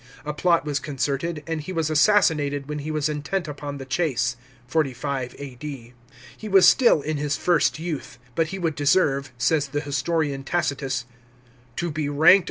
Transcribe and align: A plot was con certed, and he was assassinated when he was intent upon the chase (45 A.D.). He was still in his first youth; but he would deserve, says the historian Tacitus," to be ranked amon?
A 0.25 0.33
plot 0.33 0.65
was 0.65 0.79
con 0.79 0.97
certed, 0.97 1.43
and 1.45 1.61
he 1.61 1.71
was 1.71 1.91
assassinated 1.91 2.67
when 2.67 2.79
he 2.79 2.89
was 2.89 3.07
intent 3.07 3.47
upon 3.47 3.77
the 3.77 3.85
chase 3.85 4.35
(45 4.67 5.35
A.D.). 5.37 5.93
He 6.35 6.49
was 6.49 6.67
still 6.67 7.03
in 7.03 7.17
his 7.17 7.37
first 7.37 7.77
youth; 7.77 8.17
but 8.33 8.47
he 8.47 8.57
would 8.57 8.73
deserve, 8.73 9.31
says 9.37 9.67
the 9.67 9.79
historian 9.81 10.43
Tacitus," 10.43 11.05
to 11.75 11.91
be 11.91 12.09
ranked 12.09 12.29
amon? 12.31 12.39